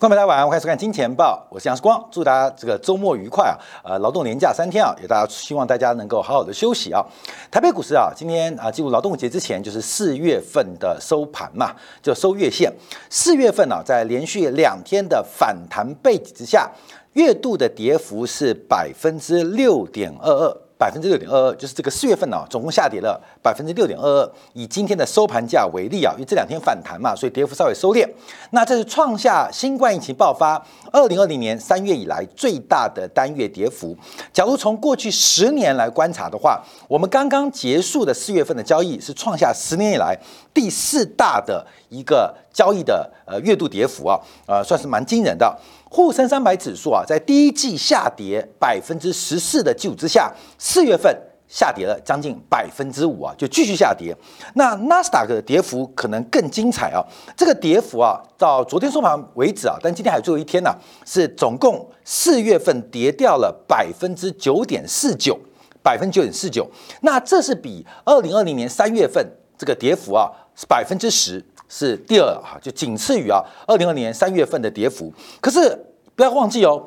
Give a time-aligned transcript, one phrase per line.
[0.00, 3.52] 观众大家晚上好，欢迎收看《金钱报》，我是杨世光，祝大家这个周末愉快啊！
[3.84, 7.04] 呃，劳动年假三天啊，也大家希望大家能够好好的休息啊。
[7.50, 12.72] 台北股市啊，今天啊进入劳动节之前，就是四月份的收盘嘛，就收月线。
[13.10, 16.70] 四月份呢，在连续两天的反弹背景之下，
[17.12, 20.56] 月度的跌幅是百分之六点二二。
[20.80, 24.32] 百分之六点二二，就是这个四月份呢，总共下跌了百分之六点二二。
[24.54, 28.08] 以今天的收盘价为例啊，因为这两天反弹嘛，所以跌幅稍微收敛。
[28.52, 33.94] 那这是创下新冠疫情爆发二零二零年三月以来最大的单月跌幅。
[34.32, 40.18] 假如从过去十年来观察的话，我们刚刚结束的四月份的交易是创下十年以来
[40.54, 45.54] 第四大的一个交易的呃月度跌幅啊，呃，算是蛮惊人的。
[45.92, 51.12] 沪深三百指数啊，在第一季下跌百分之十四的基础之下，四月份
[51.48, 54.16] 下跌了将近百分之五啊，就继续下跌。
[54.54, 57.02] 那纳斯达克的跌幅可能更精彩啊，
[57.36, 60.72] 这个跌幅啊，到昨天收盘为止啊，但今天还有最后一天呢，
[61.04, 65.36] 是总共四月份跌掉了百分之九点四九，
[65.82, 66.70] 百分之九点四九。
[67.00, 69.26] 那这是比二零二零年三月份
[69.58, 71.44] 这个跌幅啊，是百分之十。
[71.70, 75.10] 是第二啊，就仅次于啊，二零二年三月份的跌幅。
[75.40, 75.78] 可是
[76.14, 76.86] 不要忘记哦，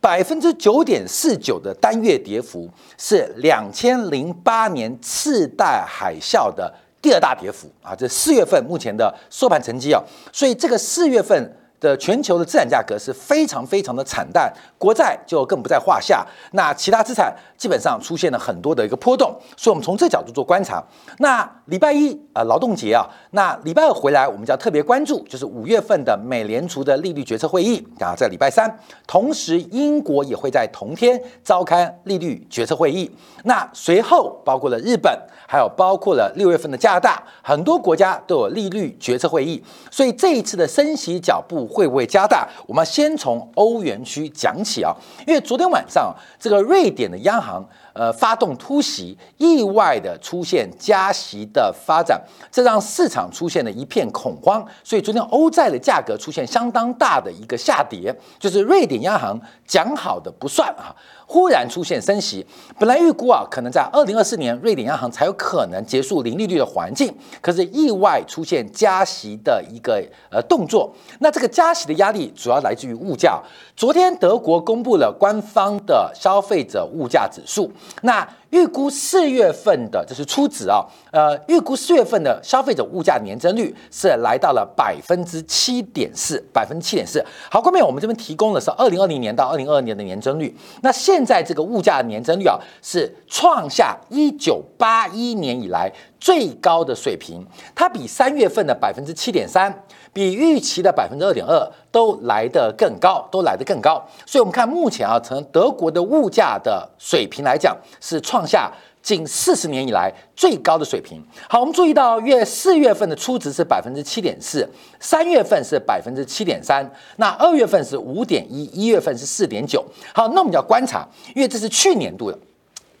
[0.00, 2.68] 百分之九点四九的单月跌幅
[2.98, 7.94] 是两千零八年次贷海啸的第二大跌幅啊。
[7.94, 11.56] 这四月份目前的收盘成绩啊，所以这个四月份。
[11.80, 16.26] 的全球的资产价格是非常非常的惨淡，国债就更不在话下。
[16.52, 20.82] 那其他资产基本上出现了很多的一个波动，所以我们从这角度做观察。
[21.18, 33.10] 那礼拜一啊，劳动节啊，那礼拜二回来，我们就要特别关注，就是五月份的美联储的利率决策会议啊，在礼拜三，同时英国也会在同天召开利率决策会议。
[33.42, 35.12] 那随后包括了日本，
[35.46, 39.62] 还有包括了六月份的加拿大，很多国家都有利率决策会议。
[39.90, 41.63] 所以这一次的升息脚步。
[41.66, 42.48] 会不会加大？
[42.66, 44.94] 我们先从欧元区讲起啊，
[45.26, 52.20] 因为昨天晚上这个瑞典的央行呃发动突袭，意外的出现加息的发展，
[52.50, 60.94] 这让市场出现了一片恐慌，所以昨天欧债的价格出现相当大的一个下跌，就是瑞典央行讲好的不算啊。
[61.26, 62.46] 忽然出现升息，
[62.78, 70.92] 本来预估啊，可能在二零二四年瑞典央行才有可能结束零利率的环境，可是意外出现加息的一个呃动作。
[71.20, 73.42] 那这个加息的压力主要来自于物价。
[73.76, 77.70] 昨天德国公布了官方的消费者物价指数，
[78.02, 78.26] 那。
[78.54, 87.20] 预估四月份的这是初值啊，呃，预估四月份的消费者物价年增率是来到了百分之七点四，百分之七点四。
[87.50, 90.56] 好，后面我们这边提供的是二零二零年到二零二二年的年增率。
[90.82, 97.44] 那现在这个物价年增率啊，是创下一九八一年以来最高的水平，
[97.74, 99.84] 它比三月份的百分之七点三。
[100.14, 104.02] 比预期的百分之二点二都来得更高，都来得更高。
[104.24, 108.72] 所以，我们看目前啊，从德国的物价的水平来讲，是创下
[109.02, 111.22] 近四十年以来最高的水平。
[111.48, 114.66] 好，我们注意到月四月份的初值是百分之七点四，
[115.00, 119.84] 三月份是百分之七点三，那二月份是五点一，一月份是四点九。
[120.14, 122.38] 好，那我们就要观察，因为这是去年度的，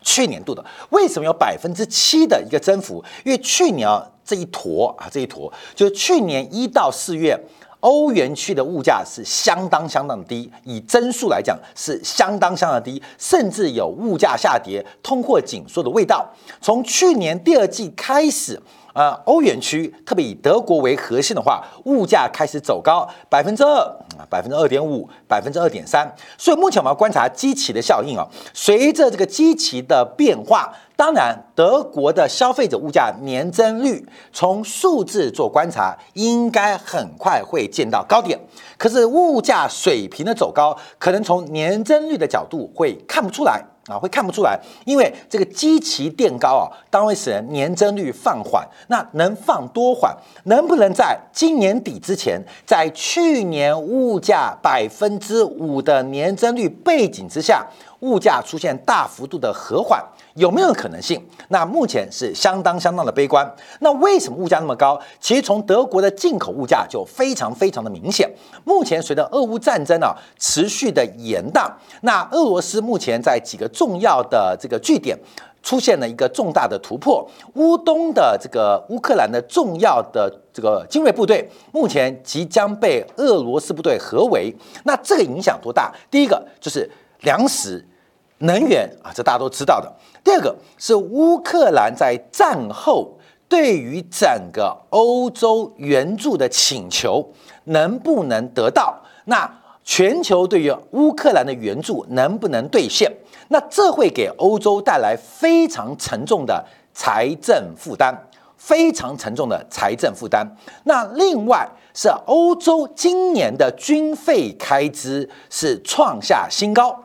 [0.04, 3.02] 去年度的为什么有百分之七的一个增幅？
[3.24, 4.08] 因为去年啊。
[4.26, 7.38] 这一坨啊，这一坨就是去年一到四月，
[7.80, 16.26] 欧元区的物价是相当相当低，以增速来讲是相当相当低，甚至有物价下跌、通货紧缩的味道。
[16.62, 18.58] 从去年第二季开始。
[18.94, 23.78] 呃，欧元区特别以德国为核心的话，物价开始走高，百分之二
[24.16, 26.14] 啊，百分之二点五，百分之二点三。
[26.38, 28.24] 所以目前我们要观察基期的效应啊。
[28.52, 38.38] 随着这个基期的变化，当然德国的消费者物价年增率从数字做观察，应该很快会见到高点。
[38.78, 43.64] 可是物价水平的走高，可能从年增率的角度会看不出来。
[43.86, 48.66] 啊，会看不出来，因为这个基期垫高啊，当会使人年增率放缓。
[48.88, 50.16] 那能放多缓？
[50.44, 57.66] 能不能在今年底之前，在去年物价百分之五的年增率背景之下，
[58.04, 60.04] 物价出现大幅度的和缓？
[60.34, 61.24] 有没有可能性？
[61.48, 63.48] 那目前是相当相当的悲观。
[63.80, 65.00] 那为什么物价那么高？
[65.20, 68.28] 其实从德国的进口物价就非常非常的明显。
[68.64, 71.70] 目前随着俄乌战争啊持续的延宕，
[72.02, 75.16] 那俄罗斯目前在几个重要的这个据点
[75.62, 77.24] 出现了一个重大的突破。
[77.54, 84.52] 乌东的这个乌克兰的重要的这个精锐部队目前即将被俄罗斯部队合围。
[84.82, 85.94] 那这个影响多大？
[86.10, 86.90] 第一个就是
[87.20, 87.86] 粮食、
[88.44, 89.92] 能源啊，这大家都知道的。
[90.22, 93.18] 第二个是乌克兰在战后
[93.48, 97.26] 对于整个欧洲援助的请求
[97.64, 98.98] 能不能得到？
[99.26, 99.50] 那
[99.82, 103.10] 全球对于乌克兰的援助能不能兑现？
[103.48, 106.64] 那这会给欧洲带来非常沉重的
[106.94, 108.14] 财政负担，
[108.56, 110.46] 非常沉重的财政负担。
[110.84, 116.98] 那另外是欧洲今年的军费开支是创下新高，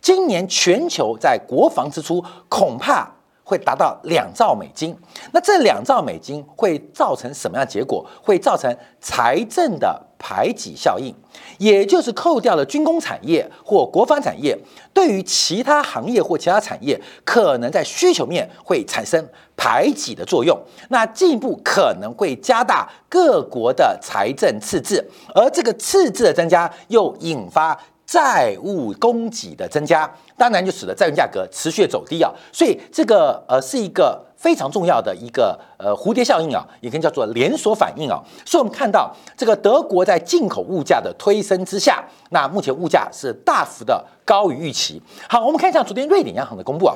[0.00, 3.10] 今年全球在国防支出恐怕。
[3.48, 4.92] 会达到两兆美金，
[5.30, 8.04] 那这两兆美金会造成什么样的结果？
[8.20, 11.14] 会造成财政的排挤效应，
[11.58, 14.58] 也就是扣掉了军工产业或国防产业，
[14.92, 19.24] 对于其他行业或其他产业，可能在需求面会产生
[19.56, 20.60] 排挤的作用。
[20.88, 27.80] 那进一步可能会加大各国的财政赤字，而这个赤字的增加又引发。
[28.06, 38.22] 债务供给的增加，当然就使得债券价格持续走低啊，所以这个呃是一个非常重要的一个呃蝴蝶效应啊，也可以叫做连锁反应啊。
[38.44, 45.02] 所以我们看到这个德国在进口物价的推升之下，那目前物价是大幅的高于预期。
[45.28, 46.94] 好，我们看一下昨天瑞典央行的公布啊。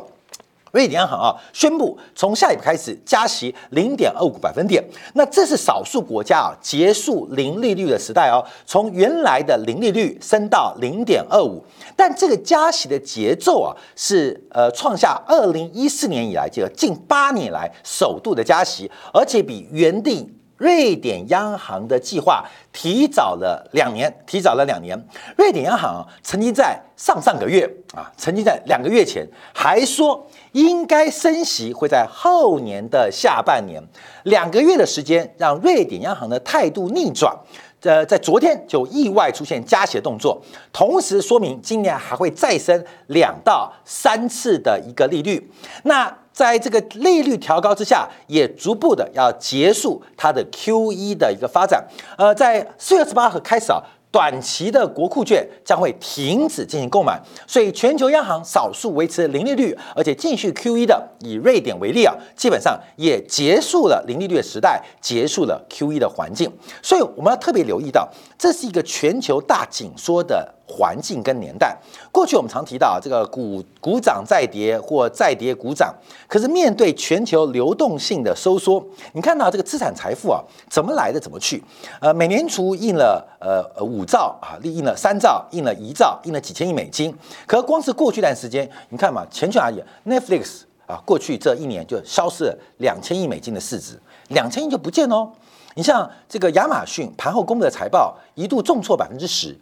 [0.73, 4.85] 瑞典央行啊宣布，从下一步开始加息零点二五百分点。
[5.15, 11.65] 那这是少数国家啊结束零利率的时代哦，从原来的零利率升到零点二五。
[11.97, 20.35] 但这个加息的节奏啊，是呃创下二零一四年以来这个近八年来首度的加息，而且比原定。
[20.61, 25.03] 瑞典央行的计划提早了两年，提早了两年。
[25.39, 27.65] 瑞典央行曾经在上上个月
[27.95, 33.83] 啊，曾经在两个月前还说应该升息会在后年的下半年。
[34.25, 37.35] 两个月的时间让瑞典央行的态度逆转，
[37.81, 40.43] 呃，在昨天就意外出现加息的动作，
[40.75, 45.51] 同时说明今年还会再升两到三次的一个利率。
[45.85, 46.15] 那。
[46.41, 51.87] 在这个利率调高之下，也逐步的要结束它的 Q E 的一个发展。
[52.17, 53.83] 呃，在四月十八号开始啊。
[54.13, 57.17] 短期的国库券将会停止进行购买，
[57.47, 66.51] 所以全球央行少数维持零利率，而且继续 QE 的，以瑞典为例啊，基本上也结束了零利率的时代，结束了 QE 的环境。
[66.83, 71.75] 所以我们要特别留意到，这是一个全球大紧缩的环境跟年代。
[72.13, 75.95] 过去我们常提到这个股股涨再跌或再跌股涨，
[76.29, 78.85] 可是面对全球流动性的收缩，
[79.15, 81.63] 你看到这个资产财富啊，怎么来的怎么去？
[82.01, 84.05] 呃，美联储印了呃呃五。
[84.11, 87.17] 兆啊，利印了三兆，印了一兆，印了几千亿美金。
[87.47, 93.97] 可光是过去一段时间，你看嘛，前去而已，Netflix 啊，过去这一年就消失了两千亿美金的市值，
[94.31, 95.31] 两千亿就不见哦。
[95.77, 99.57] 你像这个亚马逊盘后公布的财报，一度重挫百分之十，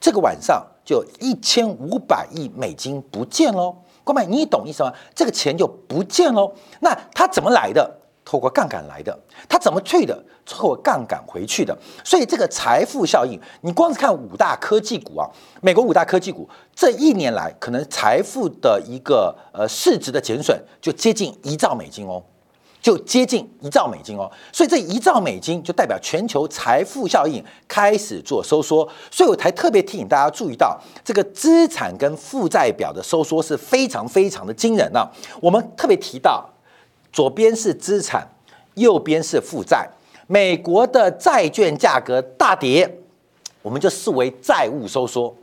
[0.00, 3.76] 这个晚上就一千五百亿美金不见喽。
[4.02, 4.92] 哥们，你懂意思吗？
[5.14, 6.52] 这个钱就不见喽。
[6.80, 7.98] 那它怎么来的？
[8.24, 9.18] 透过杠杆来的，
[9.48, 10.24] 它怎么去的？
[10.46, 11.76] 透过杠杆回去的。
[12.04, 15.28] 所以这个财富效应，你光是看五大科技股啊，
[15.60, 22.22] 美国五大科技股这一年来可能财富的一个呃市值的减损就接近一兆美金哦，
[22.80, 24.30] 就接近一兆美金哦。
[24.52, 28.88] 所以这一兆美金就代表全球财富效应开始做收缩。
[29.10, 35.10] 所以我才特别提醒大家注意到，这个资产跟负债表的收缩是非常非常的惊人啊。
[35.40, 36.48] 我们特别提到。
[37.12, 38.24] 左边是资产，
[38.74, 39.84] 右边是负债。
[40.28, 42.88] 美国的债券价格大跌，
[43.62, 45.34] 我们就视为债务收缩。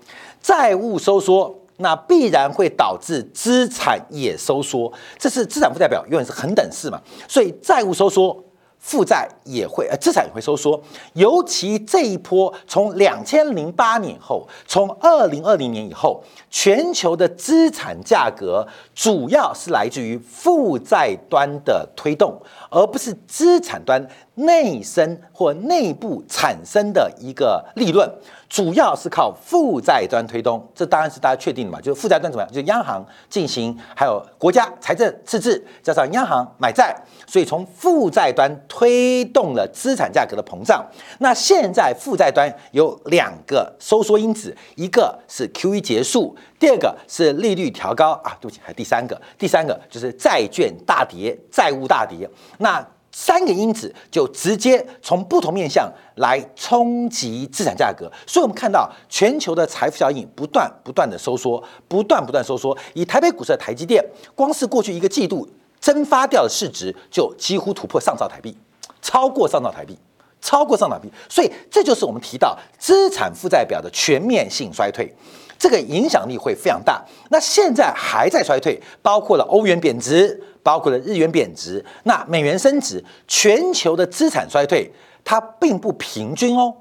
[0.41, 4.91] 债务收缩，那必然会导致资产也收缩。
[5.17, 7.01] 这是资产负债表永远是恒等式嘛？
[7.27, 8.43] 所以债务收缩。
[8.79, 10.79] 负债也会，呃，资产也会收缩。
[11.13, 28.09] 尤其这一波，从两千零八年后，从二零二零年以后，全球的资产价格主要是来自于负债端的推动，而不是资产端内生或内部产生的一个利润。
[28.49, 32.49] 主要是靠负债端推动，这当然是大家确定的嘛，就是负债端怎么样？
[32.49, 36.95] 就是央行进行，还有国家财政赤字，加上央行买债，
[37.27, 40.85] 所以从负债端推动了资产价格的膨胀。
[41.19, 52.29] 那现在负债端有两个收缩因子，一个是 QE 结束，第二个是利率调高啊，对不起，还有第三个，第三个就是债券大跌，债务大跌。
[52.59, 52.81] 那
[53.19, 62.77] 三个因子就直接从不同面向来冲击资产价格，所以我们看到全球的财富效应不断不断的收缩，不断不断收缩。
[62.93, 64.05] 以台北股市的台积电，
[64.35, 65.49] 光是过去一个季度
[65.81, 68.55] 蒸发掉的市值就几乎突破上兆台币，
[69.01, 69.97] 超过上兆台币，
[70.39, 71.11] 超过上兆台币。
[71.27, 75.11] 所以这就是我们提到资产负债表的全面性衰退。
[75.57, 77.03] 这个影响力会非常大。
[77.29, 84.91] 那现在还在衰退，包括了欧元贬值，包括了日元贬值，那美元升值，全球的资产衰退，
[85.23, 86.73] 它并不平均哦，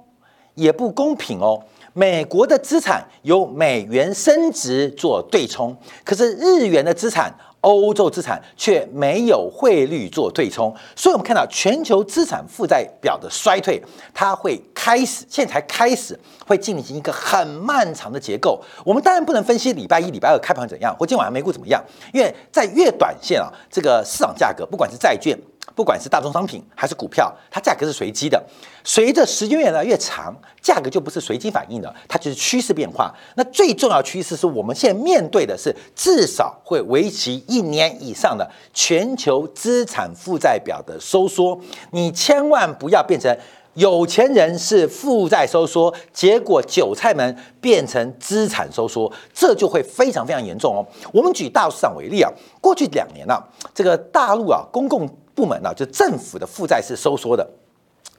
[0.54, 1.62] 也不公平哦。
[1.92, 7.34] 美国的资产由美元升值做对冲，可是日元的资产。
[7.66, 13.82] 欧洲资产却没有汇率做对冲，所以我们看到全球资产负债表的衰退，
[14.14, 18.62] 它会开始，现在才开始会进行一个很漫长的结构。
[18.84, 21.82] 我们当然不能分析礼拜一、礼拜二开盘怎样，或今晚美股怎么样，
[22.14, 25.36] 因为在越短线啊，这个市场价格，不管是债券。
[25.76, 28.42] 不管是大宗商品还是股票，它价格是随机的。
[28.82, 33.14] 随着时间越来越长，价格就不是随机反应的，它就是趋势变化。
[33.34, 41.60] 那最重要趋势是我们现在面对的是至少会维持一年以上的全球资产负债表的收缩。
[41.90, 43.36] 你千万不要变成
[43.76, 50.84] 有钱人是负债收缩，结果韭菜们变成资产收缩，这就会非常非常严重哦。
[51.12, 52.30] 我们举大陆市场为例啊，
[52.60, 53.38] 过去两年呢，
[53.74, 57.46] 这个大陆啊公共部门呢，就政府的负债是收缩的，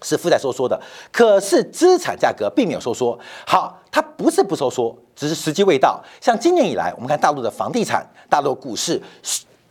[0.04, 0.80] 是负债收缩的，
[1.12, 3.18] 可是资产价格并没有收缩。
[3.46, 6.00] 好，它不是不收缩，只是时机未到。
[6.22, 9.02] 像今年以来，我们看大陆的房地产、大陆股市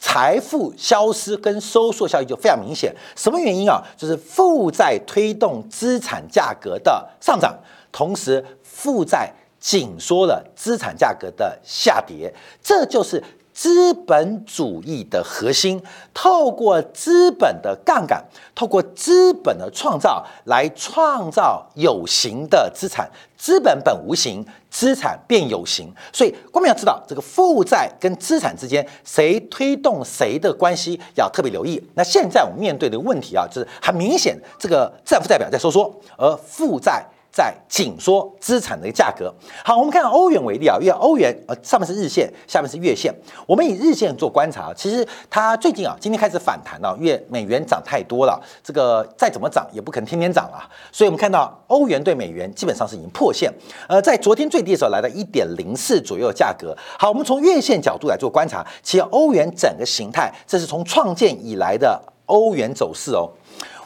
[0.09, 2.95] 财富消失跟收缩效应就非常明显。
[3.17, 3.83] 什么原因啊？
[3.97, 7.59] 就是负债推动资产价格的上涨，
[7.91, 12.33] 同时负债紧缩了资产价格的下跌，
[12.63, 13.21] 这就是。
[13.57, 15.83] 资本主义的核心，
[16.13, 18.23] 透过资本的杠杆，
[18.55, 23.11] 透过资本的创造来创造有形的资产。
[23.39, 25.91] 资本本无形，资产变有形。
[26.13, 31.83] 所以，我们要知道这个负债跟资产之间谁推动谁的关系，要特别留意。
[31.95, 37.03] 那现在我们面对的问题啊，就是很明显，这个资产负债表在收缩，而负债。
[37.37, 39.31] 在紧缩资产的一个价格。
[39.63, 43.15] 好，我们看欧元为例啊，因为欧元呃上面是日线，下面是月线。
[43.47, 50.65] 我们以日线做观察，其实它最近啊，今天开始反弹了，因为美元涨太多了，这个再怎么涨也不可能天天涨啊。
[50.91, 53.53] 所以我们看到欧元对美元基本上是已经破线，
[53.87, 56.75] 呃，在昨天最低的时候来到一点零四左右的价格。
[56.99, 63.29] 好，我们从月线角度来做观察，其实欧元整个形态，这是从创建以来的欧元走势哦。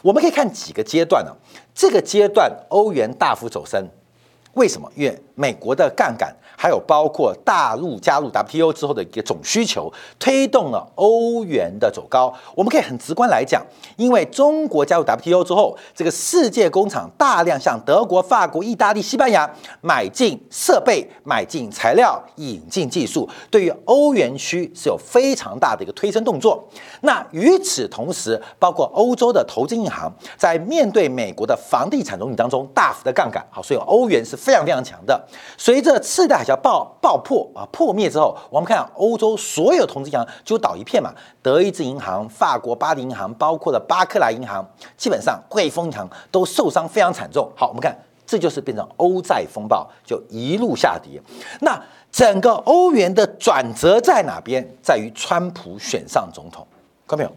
[0.01, 1.31] 我们可以看几个阶段呢？
[1.73, 3.87] 这个阶段欧元大幅走升，
[4.53, 4.91] 为什么？
[4.95, 6.35] 因为美国的杠杆。
[6.61, 12.31] 还有包括大陆加入 WTO 之后的一个总需求，推动了欧元的走高。
[12.53, 13.65] 我们可以很直观来讲，
[13.97, 19.51] 因为中国加入 WTO 之后，这个世界工厂大量向德国、法国、意大利、西班牙
[19.81, 26.63] 买进设备、买进材料、引进技术，对于欧元区是有非常大的一个推升动作。
[27.01, 35.19] 那与此同时，包括欧洲的投资银行在面对美国的房地产融资当中大幅的杠杆，好，所以欧元是非常非常强的。
[35.57, 44.65] 随着次贷爆爆破啊破灭之后，我们看欧洲所有投资银行就倒一片嘛，德意志银行、法国巴黎银行，包括了巴克莱银行，
[44.97, 47.51] 基本上汇丰银行都受伤非常惨重。
[47.55, 51.21] 好，我们看这就是变成欧债风暴，就一路下跌。
[51.59, 51.81] 那
[52.11, 54.67] 整个欧元的转折在哪边？
[54.81, 56.65] 在于川普选上总统，
[57.07, 57.31] 看到没有？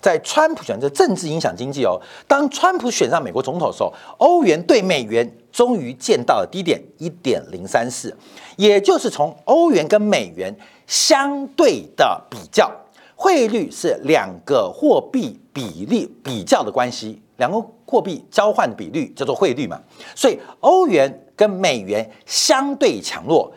[0.00, 2.00] 在川普选择政治影响经济哦。
[2.26, 5.30] 当川普选上美国总统的时候，欧元对美元。
[5.50, 8.16] 终于见到了低点一点零三四，
[8.56, 10.54] 也就是从欧元跟美元
[10.86, 12.70] 相对的比较，
[13.16, 19.80] 汇率是两个货币比例比较的关系，两个货币交换比率叫做汇率嘛。
[20.14, 23.50] 所以欧元跟美元相对强弱，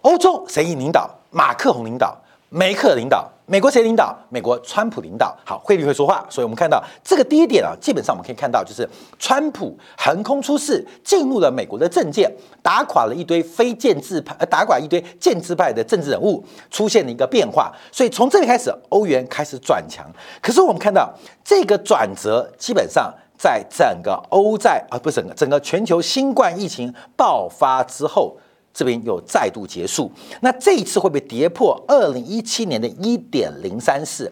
[0.00, 1.08] 欧洲谁领导？
[1.30, 2.16] 马克宏领导，
[2.54, 3.28] 梅克领导。
[3.46, 4.16] 美国谁领导？
[4.28, 5.36] 美国川普领导。
[5.44, 12.32] 好，汇率会说话，所以我们看到这个低点啊，基本上我们可以看到，就是川普横空出世，进入了美国的政界，
[12.62, 17.72] 打垮了一堆非建制派，呃，打垮一堆建制派的政治人物，出现了一个变化。
[17.90, 20.06] 所以从这里开始，欧元开始转强。
[20.40, 21.12] 可是我们看到
[21.44, 28.38] 这个转折，基本上在整个欧债啊，不是整个整个全球新冠疫情爆发之后。
[28.74, 34.30] 这边又再度结束，那这一次会不会跌破二零一七年的一点零三四？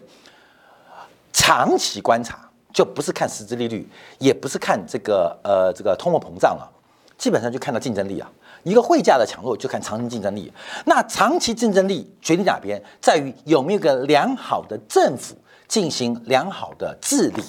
[1.31, 2.37] 长期观察
[2.71, 3.87] 就不是看实质利率，
[4.19, 6.69] 也不是看这个呃这个通货膨胀了，
[7.17, 8.29] 基本上就看到竞争力啊。
[8.63, 10.51] 一个汇价的强弱就看长期竞争力。
[10.85, 15.35] 那长期竞争力决定哪边，在于有没有个良好的政府
[15.73, 17.41] 进行良好的治理。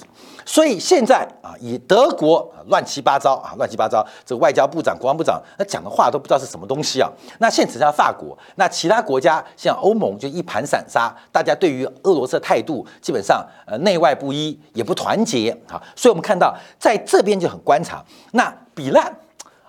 [0.47, 7.07] 所以现在啊，以德国啊乱七八糟啊，乱七八糟，这个外交部长、国防部长那讲的话都不知道是什么东西啊。
[7.37, 15.79] 那现在法国，那其他国家像欧盟就一盘散沙，大家对于俄罗斯的态度基本上呃内外不一，也不团结啊。
[15.95, 19.15] 所以我们看到在这边就很观察，那比烂，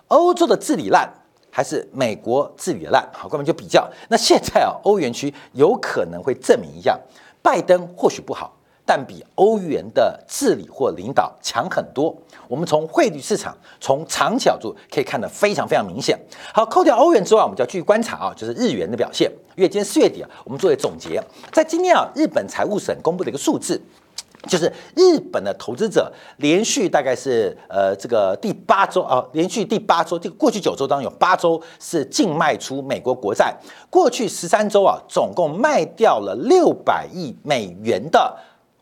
[0.07, 1.07] 欧洲的治理烂
[1.51, 3.07] 还是美国治理的烂？
[3.13, 3.87] 好，我们就比较。
[4.09, 6.99] 那现在啊，欧元区有可能会证明一下，
[7.47, 8.53] 拜登或许不好。
[8.89, 12.15] 但比欧元的治理或领导强很多。
[12.47, 16.17] 我们从汇率市场，从长角度可以看得非常非常明显。
[16.53, 19.29] 好，扣掉欧元之外，我们就要继续观察啊，就是日元的表现。
[19.57, 23.81] 因为今天四月底啊，我们作为总结，在今天啊，日本财务省公布的一个数字。
[24.47, 33.53] 就是日本的投资者连续大概是呃这个第八周啊，连续第八周，这个过去九周当中有八周是净卖出美国国债，
[33.89, 38.35] 过去十三周啊，总共卖掉了六百亿美元的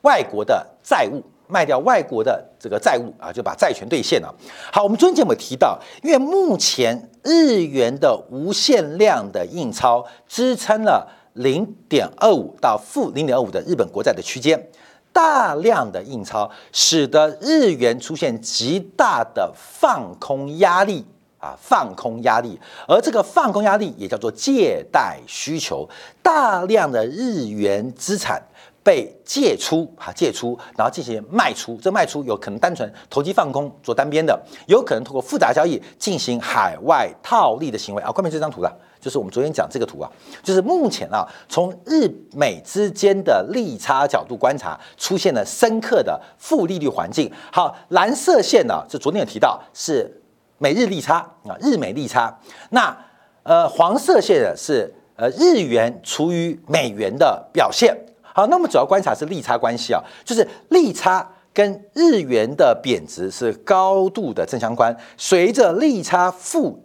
[0.03, 4.33] 外国的债务，卖掉外国的这个债务啊，就把债权兑现了。
[4.71, 14.69] 好，我们昨天节目提到，因为目前日元的无限量的印钞支撑了零点二五到负零点二五的日本国债的区间。
[15.15, 21.05] 大量的印钞使得日元出现极大的放空压力
[21.39, 25.87] 啊，放空压力，而这个放空压力也叫做借贷需求，
[26.21, 28.43] 大量的日元资产
[28.83, 38.77] 被借出啊，借出，然后进行卖出，这卖出有可能单纯投机放空做单边的，有可能通过复杂交易进行海外套利的行为啊，关闭这张图了。
[39.05, 40.09] 就是我们昨天讲这个图啊，
[40.41, 47.31] 就是目前啊，从日美之间的利差角度观察，出现了深刻的负利率环境。
[47.51, 50.11] 好，蓝色线呢，就昨天有提到是
[50.57, 52.35] 美日利差啊，日美利差。
[52.71, 52.97] 那
[53.43, 57.95] 呃，黄色线的是呃日元除于美元的表现。
[58.23, 66.81] 好，那么主要观察是利差关系啊，就是利差跟日元的贬值是高度的正相关，随着利差负。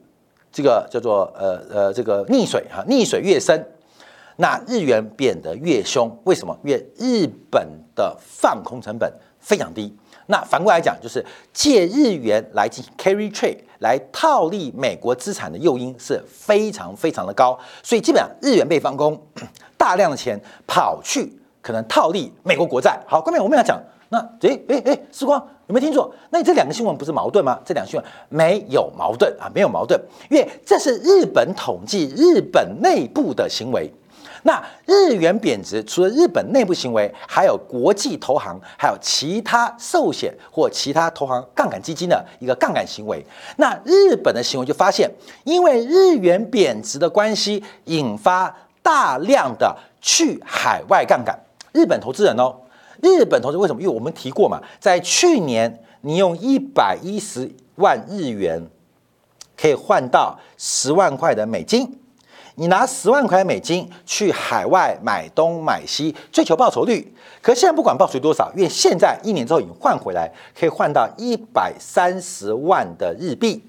[0.53, 3.65] 这个叫做呃呃，这个溺水哈，溺水越深，
[4.37, 6.11] 那日元贬得越凶。
[6.25, 6.59] 为什么？
[6.65, 9.97] 因为日本的放空成本非常低。
[10.27, 17.59] 那反过来讲，就是借日元来进行 carry trade 来套利美国资产的诱因是非常非常的高。
[17.83, 19.21] 所以基本上日元被放空，
[19.77, 23.01] 大量的钱跑去可能套利美国国债。
[23.07, 23.81] 好，后面我们要讲。
[24.13, 26.13] 那诶诶诶，时光有没有听错？
[26.31, 27.57] 那这两个新闻不是矛盾吗？
[27.65, 33.89] 这两个新闻没有矛盾啊，没有矛盾，因为这是日本统计日本内部的行为。
[34.43, 43.25] 那日元贬值，除了日本内部行为，还有国际投行，还有其他寿险或其他投行杠杆基金的一个杠杆行为。
[43.57, 45.09] 那日本的行为就发现，
[45.45, 48.53] 因为日元贬值的关系，引发
[48.83, 51.39] 大量的去海外杠杆，
[51.73, 52.57] 日本投资人哦。
[53.03, 53.81] 日本投资为什么？
[53.81, 58.63] 因为我们提过嘛，在去年你用一百一十万日元
[59.57, 61.99] 可以换到十万块的美金，
[62.55, 67.15] 你拿十万块美金去海外买东买西，追求报酬率。
[67.43, 73.63] 可现在不管报酬多少，因为现在一年之后已经换回来，可以换到一百三十万的日币。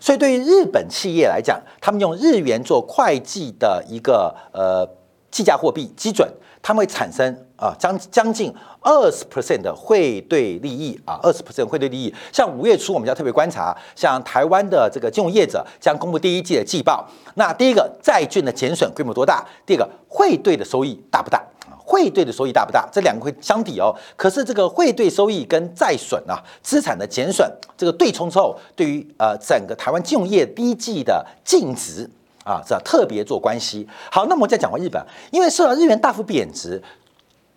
[0.00, 4.88] 所以对于日本企业来讲，他们用日元做会计的一个呃
[5.30, 6.26] 计价货币基准，
[6.62, 7.44] 他们会产生。
[7.58, 12.14] 啊，将将近二十 percent 的汇兑利益啊，二十 percent 汇兑利益。
[12.32, 17.04] 像五月初，我们要特别观察，像台湾的这个金融业者将公布第一季的季报。
[17.34, 19.44] 那第一个债券的减损规模多大？
[19.66, 21.44] 第二个汇兑的收益大不大？
[21.84, 22.88] 汇兑的收益大不大？
[22.92, 23.92] 这两个会相抵哦。
[24.14, 32.08] 可是这个汇兑收益跟债损啊，资产的减损，这个对冲之后，对于呃整个台湾金融业第一季的净值
[32.48, 33.86] 啊，这特别做关系。
[34.10, 36.82] 好，那么再讲回日本，因为受到日元大幅贬值。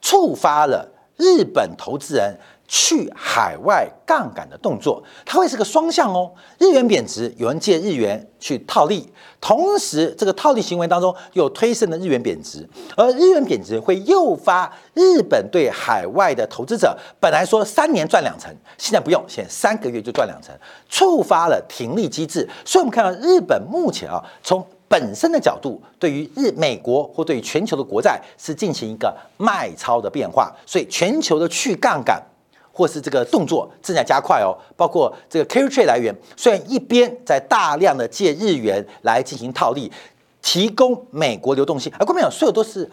[0.03, 2.35] 触发了日本投资人
[2.67, 6.31] 去海外杠杆的动作，它会是个双向哦。
[6.57, 9.07] 日元贬值，有人借日元去套利，
[9.39, 20.51] 同时这个套利行为当中又推升了日元贬值，而日元贬值会诱发日本对海外的投资者，本来说三年赚两成，现在不用，现在三个月就赚两成，
[20.89, 22.49] 触发了停利机制。
[22.65, 32.21] 所以我们看到日本目前啊，从本身的角度，对于日美国或对于全球的国债是进行一个卖超的变化，所以全球的去杠杆
[32.73, 34.51] 或是这个动作正在加快哦。
[34.75, 39.89] 包括这个 carry trade 来源，虽然一边在大量的借日元来进行套利，
[40.41, 42.89] 提供美国流动性，而关键讲所有都是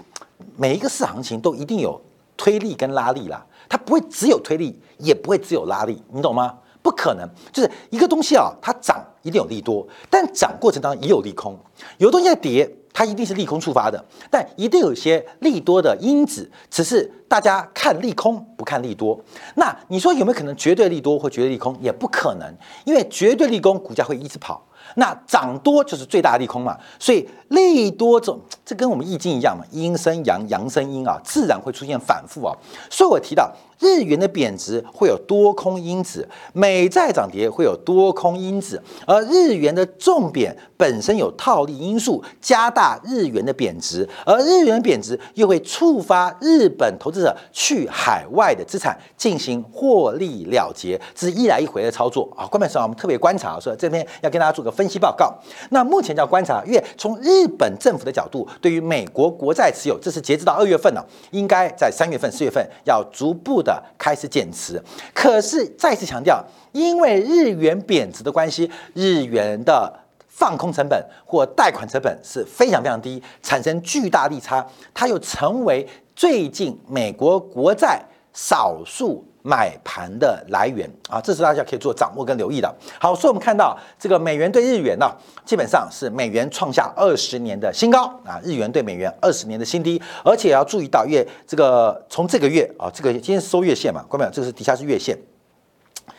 [0.57, 2.01] 每一个市行情都一定有
[2.37, 6.59] 推力跟拉力啦，它不会只有推力，也不会只有拉力，你懂吗？
[6.89, 11.55] 不可能，就是一个东西啊，它涨一定有利多，但涨过程当中也有利空。
[11.99, 19.21] 有东西在跌，它一定是利空触发的，但一定有一些利多的因子，只是大家看利空不看利多。
[19.57, 21.77] 那你说有没有可能绝对利多或绝对利空？
[21.83, 22.51] 也不可能，
[22.87, 32.55] 因为绝对利空股价会一直跑，那涨多就是最大利空嘛，所以利多这这跟我们易经一样嘛，阴生阳，阳生阴啊，自然会出现反复啊。
[32.91, 52.45] 所以我提到日元的贬值会有多空因子，美债涨跌会有多空因子，而日元的重贬本身有套利因素，加大日元的贬值，而日元贬值又会触发日本投资者去海外的资产进行获利了结，这是一来一回的操作啊。
[52.47, 54.89] 关键是啊，我们特别观察说这边要跟大家做个分。
[54.89, 64.83] 析报告，那目前要观察，因为从日本政府的角度，对于美国国债持有，这是截止到二月份呢，应该在三月份、四月份要逐步的开始减持。
[65.13, 69.93] 可是再次强调，因为日元贬值的关系，日元的
[70.27, 78.03] 放空成本或贷款成本是非常非常低，产生巨大利差，它又成为最近美国国债
[78.39, 79.25] 少数。
[79.41, 82.71] 买盘的来源啊，这是大家可以做掌握跟留意的。
[83.01, 85.11] 好，所以我们看到这个美元对日元呢，
[85.47, 94.31] 基本上是美元创下二十年的新高啊，日元对美元二十年的新低，而且要注意到，月这个从这个月啊，这个今天收月线嘛，关没有？
[94.31, 95.17] 这个是底下是月线，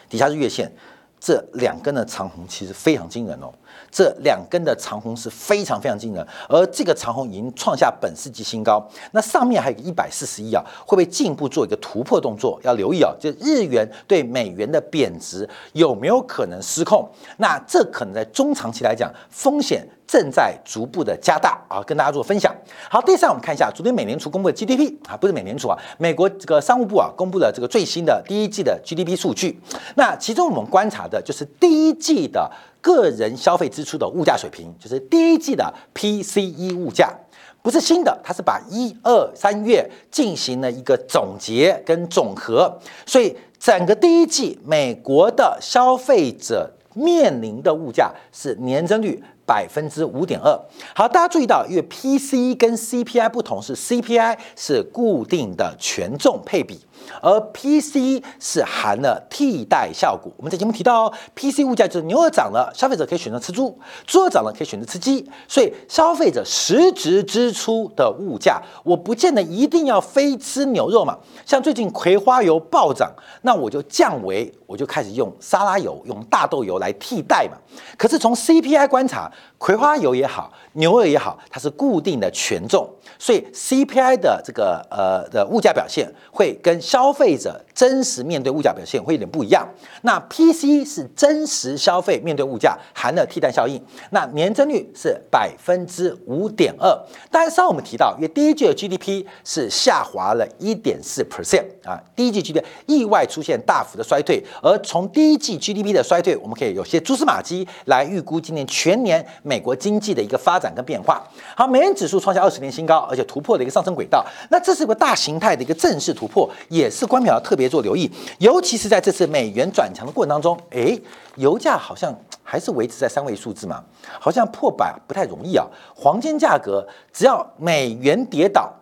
[0.10, 0.71] 底下是月线，
[1.19, 3.51] 这两根的长红其实非常惊人哦。
[3.91, 8.88] 这两根的长红是非常非常惊人，而这个长红已经创下本世纪新高。
[9.12, 12.60] 那上面还有个一百四十一啊，会不会进一步做一个突破动作？
[12.63, 17.10] 要留意啊，就日元对美元的贬值有没有可能失控？
[17.38, 22.52] 那这可能在中长期来讲，风险正在逐步的加大啊，跟大家做分享。
[22.89, 29.62] 好，第三我们看一下昨天美联储公布的 GDP 啊，不是美联储啊，美国这个商务部啊公布了这个最新的第一季的 GDP 数据。
[29.95, 32.50] 那其中我们观察的就是第一季的。
[32.82, 37.13] 个人消费支出的物价水平，就是第一季的 PCE 物价，
[37.62, 42.74] 不是新的，它是把一二三月进行了一个总结跟总和，
[43.06, 50.55] 所以整个第一季美国的消费者面临的物价是年增率百分之五点二。
[50.93, 56.79] 好，大家注意到，因为 PCE 跟 CPI 不同，是 CPI 是固定的权重配比。
[57.21, 60.31] 而 PC 是含了替代效果。
[60.38, 65.29] 我们在节目提到哦，PC 物价就是牛耳涨了，消费者可以选择吃猪；猪肉涨了，可以选择吃鸡。
[65.47, 71.17] 所以消费者实质支出的物价，我不见得一定要非吃牛肉嘛。
[71.45, 77.57] 像最近葵花油暴涨，那我就降为，我就开始用沙拉油、用大豆油来替代嘛。
[77.97, 89.65] 可是从 CPI 观察，葵花油也好，牛肉也好，它是固定的权重，所以 CPI 的这个呃的物价表现会跟消费者真实面对物价表现会有点不一样。
[90.01, 96.93] 那 PC 是真实消费面对物价含了替代效应，那年增率是百分之五点二。
[97.31, 109.25] 当然，上我们提到，因为第一季的 GDP 是下滑了一点四 percent 啊，第一季 GDP 意外出现大幅的衰退，而从第一季 GDP 的衰退，我们可以有些蛛丝马迹来预估今年全年。
[109.43, 111.23] 美国经济的一个发展跟变化，
[111.55, 120.99] 好，美元指数创下二十年新高，而且突破了一个上升轨道，那这是个大形态的一个正式突破，也是官票要特别做留意，尤其是在这次美元转强的过程当中，诶，
[121.36, 123.84] 油价好像还是维持在三位数字嘛，
[124.19, 128.73] 好像破百不太容易啊，黄金价格只要美元跌倒，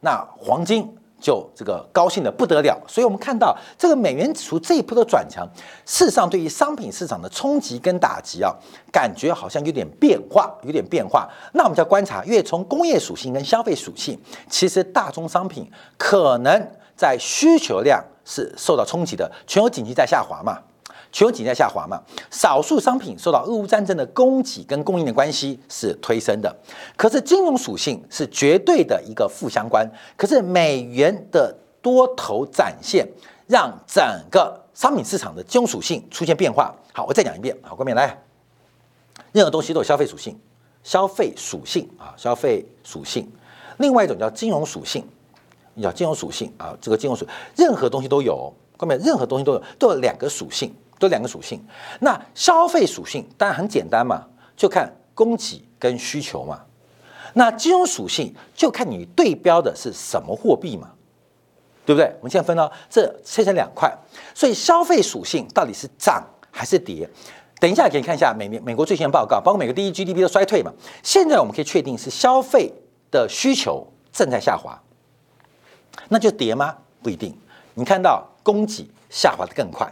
[0.00, 0.88] 那黄金。
[1.18, 5.48] 就这个高兴的不得了，所以我们看到这个美元指数这一波的转强，
[5.86, 8.54] 事实上对于商品市场的冲击跟打击啊，
[8.92, 11.26] 感觉好像有点变化，有点变化。
[11.54, 14.16] 那我们就要观察，因为从工业属性跟消费属性，
[14.50, 20.58] 其实大宗商品可能在需求量是受到冲击的，全球经济在下滑嘛。
[21.12, 26.54] 全球景在下滑嘛，少数商品受到俄乌战争的供给跟供应的关系是推升的，
[26.94, 29.88] 可是金融属性是绝对的一个负相关。
[30.16, 33.08] 可是美元的多头展现，
[33.46, 36.74] 让整个商品市场的金融属性出现变化。
[36.92, 38.22] 好，我再讲一遍，好，各位来，
[39.32, 40.38] 任何东西都有消费属性，
[40.82, 43.30] 消费属性啊，消费属性。
[43.78, 45.06] 另外一种叫金融属性，
[45.82, 50.74] 叫金融属性啊，这个金融属任何东西都有，各位，任何东西都有，都有两个属性。
[50.98, 51.62] 都两个属性，
[52.00, 54.24] 那消费属性当然很简单嘛，
[54.56, 56.62] 就看供给跟需求嘛。
[57.34, 60.88] 那金融属性就看你对标的是什么货币嘛，
[61.84, 62.06] 对不对？
[62.20, 63.94] 我们现在分到这切成两块，
[64.34, 67.06] 所以消费属性到底是涨还是跌？
[67.60, 70.72] 等一下可以看一下美美美国最新的报告，包括美国第一 GDP 的衰退嘛。
[71.02, 72.72] 现在我们可以确定是消费
[73.10, 74.82] 的需求正在下滑，
[76.08, 76.76] 那就跌吗？
[77.02, 77.36] 不一定。
[77.74, 79.90] 你看到供给下滑的更快。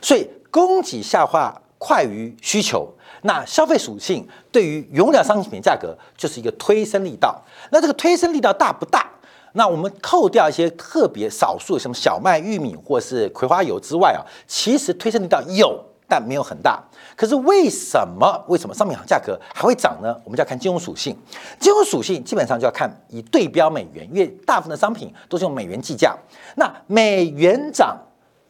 [0.00, 2.88] 所以供给下滑快于需求，
[3.22, 7.42] 那消费属性对于原料商品价格就是一个推升力道。
[7.70, 9.10] 那这个推升力道大不大？
[9.54, 15.84] 那我们扣掉一些特别少数什么小麦、玉米或是葵花油之外啊，其实推升力道有。
[16.12, 16.78] 但没有很大。
[17.16, 20.14] 可是为什么为什么商品行价格还会涨呢？
[20.24, 21.16] 我们就要看金融属性。
[21.58, 26.14] 金融属性基本上就要看以对标美元，因为大部分的商品都是用美元计价。
[26.56, 27.96] 那美元涨，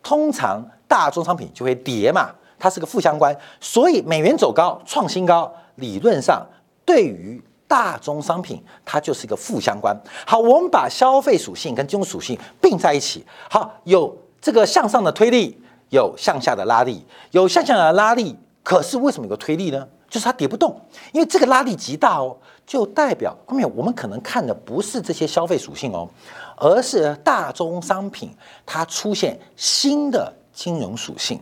[0.02, 3.32] 通常大宗商品就会跌嘛，它是个负相关。
[3.60, 6.44] 所以美元走高创新高，理论上
[6.84, 9.96] 对于大宗商品它就是一个负相关。
[10.26, 15.56] 好，我们把消费属性跟金融属性并在一起，好，有这个向上的推力，
[15.92, 18.34] 有向下的拉力，有向下的拉力。
[18.64, 19.86] 可是为什么有个推力呢？
[20.08, 20.80] 就是它跌不动，
[21.12, 26.08] 因为这个拉力极大哦，就代表后面我们可能看的不是这些消费属性哦，
[26.56, 28.30] 而是大宗商品
[28.64, 31.40] 它出现新的金融属性。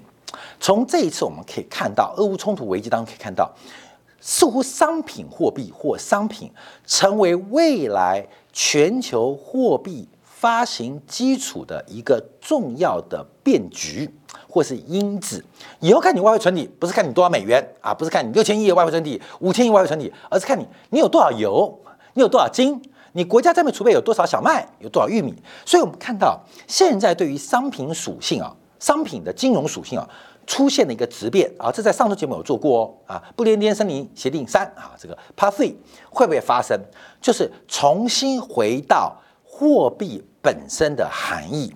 [0.58, 3.50] 从这一次我们可以看到，俄乌冲突危机当中可以看到，
[4.20, 6.50] 似乎商品货币或商品
[6.86, 10.08] 成为未来全球货币
[10.40, 14.08] 发行基础的一个重要的变局。
[14.48, 15.44] 或是因子，
[15.78, 21.80] 以后看你外汇存底，不是看你多少美元啊，不是看你六千亿的外汇存底、五千亿外汇存底，而是看你你有多少油，
[22.14, 22.80] 你有多少金，
[23.12, 25.34] 你国家战备储备有多少小麦，有多少玉米。
[25.64, 30.08] 所以，我们看到现在对于商品属性啊，商品的金融属性啊，
[30.46, 35.74] 出现了一个质变啊，这在上周节目有做过哦啊，不列颠森林协定三啊，这个 Part Three
[36.10, 36.78] 会不会发生？
[37.20, 41.74] 就是重新回到货币本身的含义。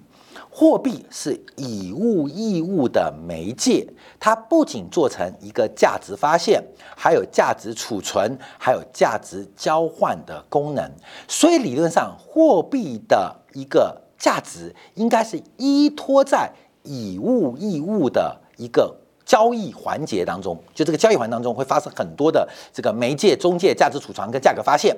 [0.56, 3.84] 货币是以物易物的媒介，
[4.20, 6.62] 它不仅做成一个价值发现，
[6.96, 10.88] 还有价值储存，还有价值交换的功能。
[11.26, 16.52] 所以理论上，货币的一个价值应该是依托在
[16.84, 20.56] 以物易物的一个交易环节当中。
[20.72, 24.96] 就这个交易环当中会发生很多的这个媒介、中介、价值储存跟价格发现。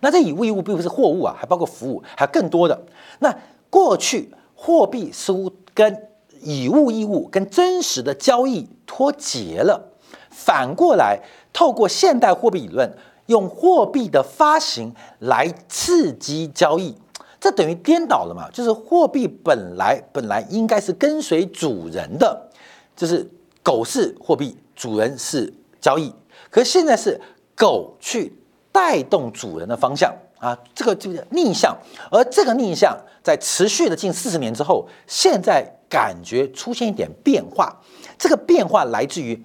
[0.00, 2.80] 那这以物易物并不是货物啊，还包括服务，还有更多的。
[3.20, 3.34] 那
[3.70, 4.30] 过去。
[4.58, 6.08] 货币似乎跟
[6.40, 9.92] 以物易物、跟真实的交易脱节了。
[10.30, 11.20] 反过来，
[11.52, 12.90] 透过现代货币理论，
[13.26, 16.96] 用货币的发行来刺激交易，
[17.38, 18.50] 这等于颠倒了嘛？
[18.50, 22.48] 就是货币本来本来应该是跟随主人的，
[22.96, 23.30] 就是
[23.62, 26.10] 狗是货币，主人是交易。
[26.48, 27.20] 可现在是
[27.54, 28.35] 狗去
[28.76, 30.14] 带动主人的方向。
[30.38, 31.74] 啊，这个就是逆向，
[32.10, 37.74] 而这个逆向在持续的近四十年之后，现在感觉出现一点变化。
[38.18, 39.42] 这个变化来自于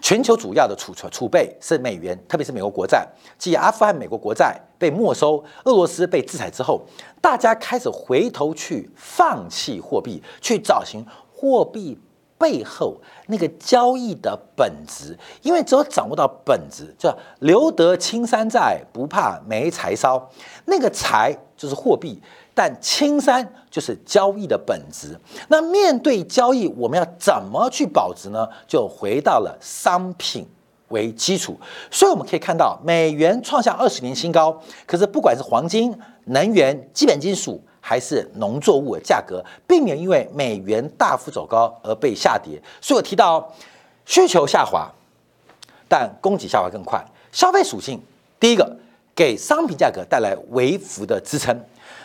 [0.00, 3.06] 全球主要的储存储备是美元，特别是美国国债。
[3.36, 6.80] 继阿富汗美国国债被没收，俄罗斯被制裁之后，
[7.20, 12.00] 大家开始回头去放弃货币，去找寻货币。
[12.42, 20.28] 背后那个交易的本质，因为只有掌握到本质，叫留得青山在，不怕没柴烧。
[20.64, 22.20] 那个柴就是货币，
[22.52, 25.16] 但青山就是交易的本质。
[25.46, 28.48] 那面对交易，我们要怎么去保值呢？
[28.66, 30.44] 就回到了商品
[30.88, 31.56] 为基础。
[31.92, 37.62] 所以我们可以看到，美元创下二十年新高，可是不管是黄金、能源、基本金属。
[37.84, 42.58] 还是农作物的价格，避免因为美元大幅走高而被下跌。
[42.80, 43.52] 所以我提到
[44.06, 44.88] 需求下滑，
[45.88, 47.04] 但供给下滑更快。
[47.32, 48.00] 消费属性，
[48.38, 48.76] 第一个
[49.14, 51.60] 给商品价格带来微幅的支撑。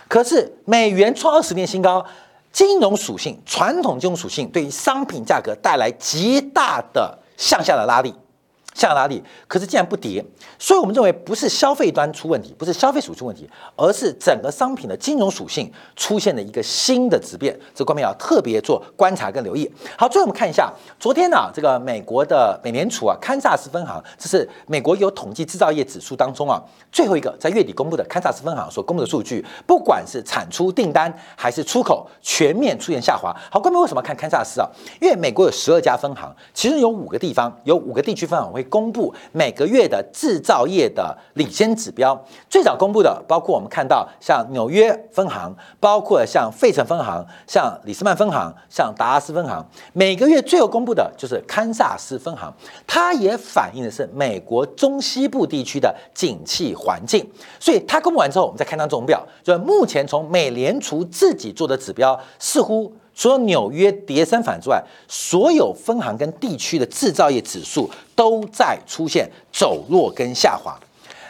[0.08, 2.04] 可是美元创二十年新高，
[2.52, 8.14] 金融属性、传统金融属性对于商品价格带来极大的向下的拉力。
[8.78, 9.24] 下哪里？
[9.48, 10.24] 可是竟然不跌，
[10.60, 19.70] 所以我们认为不是消费端出问题，不是消费属性问题，而是整个商品的金融属性出现了一个新的质变，这方面要特别做观察跟留意。
[19.98, 33.36] 好，最后我们看一下昨天呢，这个美国的美联储啊，堪萨斯分行，这是美国有统计制造业指数当中啊最后一个在月底公布的堪萨斯分行所公布的数据，不管是产出订单还是出口，全面出现下滑。
[33.50, 34.70] 好，各位为什么看堪萨斯啊？
[35.02, 38.67] 因为美国有十二家分行，其中有五个地方有五个地区分行会。
[38.68, 42.18] 公布每个月的制造业的领先指标，
[42.50, 49.66] 最早公布的包括我们看到像纽约分行，包括像费城分行、像里斯曼分行、像达拉斯分行。
[49.94, 52.54] 每个月最后公布的就是堪萨斯分行，
[52.86, 57.28] 它也反映的是美国中西部地区的景气环境。
[57.60, 62.94] 所以它公布完之后，我们再看它总表，就目前从美联储自己做的指标，似乎。
[63.18, 70.80] 除了纽约跌升反之外，所有分行跟地区的制造业指数都在出现走弱跟下滑，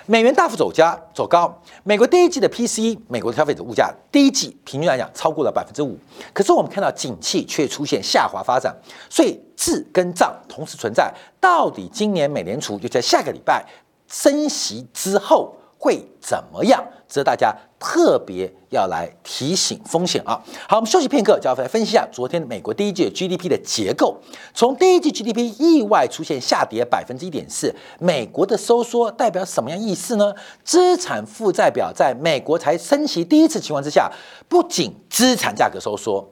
[0.06, 1.62] 美元大幅走加走高。
[1.86, 5.98] 美国第一季的 PCE，美国的消费者物价第一季平均来讲超过了百分之五，
[6.34, 8.76] 可是我们看到景气却出现下滑发展，
[9.10, 11.10] 所以字跟账同时存在。
[11.40, 13.66] 到底今年美联储就在下个礼拜
[14.10, 15.56] 升息之后？
[15.78, 16.84] 会怎么样？
[17.08, 20.44] 值得大家特别要来提醒风险啊！
[20.68, 24.18] 好，我们休息片刻，就要来分析一下昨天美国第一季 GDP 的结构。
[24.54, 30.34] 从第一季 GDP 意外出现下跌百分之一点四，美国的收缩代表什么样意思呢？
[30.66, 34.12] 资产负债表在美国才升息第一次情况之下，
[34.50, 36.30] 不仅资产价格收缩，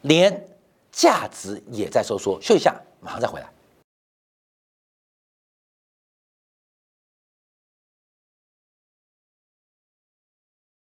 [0.00, 0.46] 连
[0.90, 2.40] 价值也在收缩。
[2.40, 3.55] 休息一下，马上再回来。